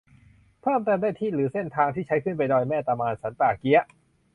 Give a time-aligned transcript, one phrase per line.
[0.61, 3.83] เพิ่มเติมได้ที่ หรือ เส้นทางที่ใช้ขึ้นไปดอยแม่ตะมาน สันป่าเกี๊ยะ